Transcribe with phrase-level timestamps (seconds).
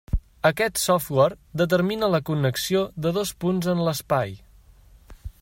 [0.49, 4.35] Aquest software determina la connexió de dos punts en l'espai.